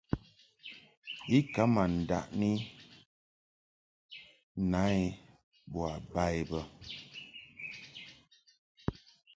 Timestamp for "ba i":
6.13-6.41